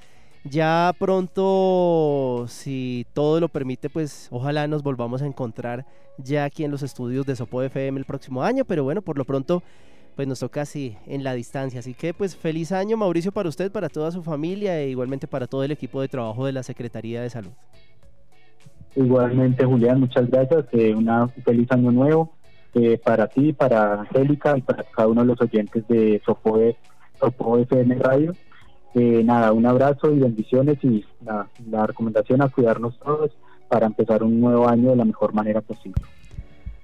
Ya 0.46 0.96
pronto, 0.98 2.48
si 2.50 3.05
todo 3.13 3.39
lo 3.39 3.50
permite, 3.50 3.88
pues 3.88 4.29
ojalá 4.31 4.65
nos 4.65 4.81
volvamos 4.81 5.22
a 5.22 5.27
encontrar 5.27 5.86
ya 6.17 6.43
aquí 6.46 6.63
en 6.63 6.72
los 6.72 6.81
estudios 6.81 7.27
de 7.27 7.36
Sopo 7.36 7.62
FM 7.62 8.00
el 8.00 8.05
próximo 8.05 8.41
año, 8.41 8.65
pero 8.65 8.84
bueno, 8.84 9.03
por 9.03 9.19
lo 9.19 9.25
pronto 9.25 9.62
pues 10.18 10.28
nos 10.28 10.40
toca 10.40 10.62
así 10.62 10.98
en 11.06 11.24
la 11.24 11.36
distancia. 11.36 11.80
Así 11.80 11.94
que 11.94 12.12
pues 12.12 12.36
feliz 12.36 12.72
año 12.72 12.98
Mauricio 12.98 13.32
para 13.32 13.48
usted, 13.48 13.72
para 13.72 13.88
toda 13.88 14.12
su 14.12 14.24
familia 14.24 14.82
e 14.82 14.90
igualmente 14.90 15.28
para 15.28 15.46
todo 15.46 15.64
el 15.64 15.72
equipo 15.72 16.02
de 16.02 16.08
trabajo 16.08 16.48
de 16.48 16.54
la 16.54 16.64
Secretaría 16.64 17.22
de 17.22 17.30
Salud. 17.30 17.52
Igualmente 18.96 19.64
Julián, 19.64 20.00
muchas 20.00 20.28
gracias. 20.28 20.66
Eh, 20.72 20.96
una 20.96 21.28
feliz 21.28 21.72
año 21.72 21.92
nuevo 21.92 22.34
eh, 22.74 22.98
para 22.98 23.28
ti, 23.28 23.54
para 23.54 24.02
Angélica 24.02 24.58
y 24.58 24.62
para 24.64 24.84
cada 24.86 25.08
uno 25.08 25.22
de 25.22 25.28
los 25.28 25.40
oyentes 25.40 25.88
de 25.88 26.20
Sopo, 26.26 26.60
Sopo 27.20 27.60
FM 27.60 27.94
Radio. 27.96 28.34
Eh, 28.96 29.22
nada, 29.24 29.52
un 29.52 29.68
abrazo 29.68 30.12
y 30.12 30.18
bendiciones 30.18 30.84
y 30.84 31.06
la 31.70 31.86
recomendación 31.86 32.42
a 32.42 32.50
cuidarnos 32.50 32.98
todos 32.98 33.38
para 33.68 33.86
empezar 33.86 34.24
un 34.24 34.42
nuevo 34.42 34.68
año 34.68 34.90
de 34.90 34.96
la 34.96 35.06
mejor 35.06 35.32
manera 35.36 35.62
posible. 35.62 36.02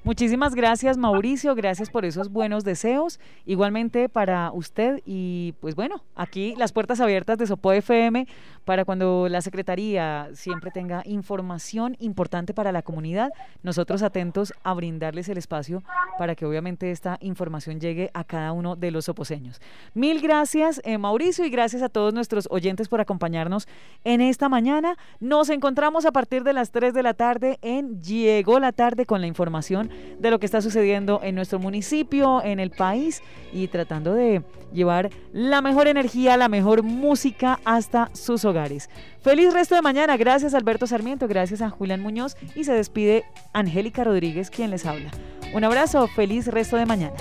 Muchísimas 0.05 0.53
gracias 0.53 0.97
Mauricio, 0.97 1.55
gracias 1.55 1.89
por 1.89 2.03
esos 2.03 2.29
buenos 2.29 2.65
deseos. 2.65 3.21
Igualmente 3.45 4.09
para 4.09 4.51
usted 4.51 5.01
y 5.05 5.53
pues 5.61 5.75
bueno, 5.75 6.03
aquí 6.13 6.55
las 6.57 6.73
puertas 6.73 6.99
abiertas 6.99 7.37
de 7.37 7.47
Sopo 7.47 7.71
FM 7.71 8.27
para 8.65 8.83
cuando 8.83 9.29
la 9.29 9.41
Secretaría 9.41 10.27
siempre 10.33 10.71
tenga 10.71 11.03
información 11.05 11.95
importante 11.99 12.53
para 12.53 12.73
la 12.73 12.81
comunidad, 12.81 13.31
nosotros 13.61 14.03
atentos 14.03 14.53
a 14.63 14.73
brindarles 14.73 15.29
el 15.29 15.37
espacio 15.37 15.83
para 16.17 16.35
que 16.35 16.45
obviamente 16.45 16.91
esta 16.91 17.17
información 17.21 17.79
llegue 17.79 18.11
a 18.13 18.25
cada 18.25 18.51
uno 18.51 18.75
de 18.75 18.91
los 18.91 19.05
soposeños. 19.05 19.61
Mil 19.93 20.19
gracias 20.19 20.81
eh, 20.83 20.97
Mauricio 20.97 21.45
y 21.45 21.49
gracias 21.49 21.81
a 21.81 21.87
todos 21.87 22.13
nuestros 22.13 22.49
oyentes 22.51 22.89
por 22.89 22.99
acompañarnos 22.99 23.69
en 24.03 24.19
esta 24.19 24.49
mañana. 24.49 24.97
Nos 25.21 25.49
encontramos 25.49 26.05
a 26.05 26.11
partir 26.11 26.43
de 26.43 26.51
las 26.51 26.71
3 26.71 26.93
de 26.93 27.03
la 27.03 27.13
tarde 27.13 27.57
en 27.61 28.01
Llegó 28.01 28.59
la 28.59 28.73
tarde 28.73 29.05
con 29.05 29.21
la 29.21 29.27
información 29.27 29.92
de 30.19 30.31
lo 30.31 30.39
que 30.39 30.45
está 30.45 30.61
sucediendo 30.61 31.19
en 31.23 31.35
nuestro 31.35 31.59
municipio, 31.59 32.43
en 32.43 32.59
el 32.59 32.71
país 32.71 33.21
y 33.51 33.67
tratando 33.67 34.13
de 34.13 34.41
llevar 34.71 35.09
la 35.31 35.61
mejor 35.61 35.87
energía, 35.87 36.37
la 36.37 36.49
mejor 36.49 36.83
música 36.83 37.59
hasta 37.65 38.09
sus 38.13 38.45
hogares. 38.45 38.89
Feliz 39.21 39.53
resto 39.53 39.75
de 39.75 39.81
mañana, 39.81 40.17
gracias 40.17 40.53
Alberto 40.53 40.87
Sarmiento, 40.87 41.27
gracias 41.27 41.61
a 41.61 41.69
Julián 41.69 42.01
Muñoz 42.01 42.35
y 42.55 42.63
se 42.63 42.73
despide 42.73 43.23
Angélica 43.53 44.03
Rodríguez 44.03 44.49
quien 44.49 44.71
les 44.71 44.85
habla. 44.85 45.11
Un 45.53 45.63
abrazo, 45.63 46.07
feliz 46.07 46.47
resto 46.47 46.77
de 46.77 46.85
mañana. 46.85 47.13